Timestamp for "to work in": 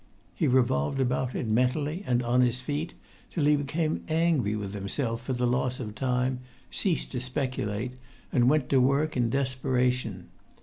8.69-9.29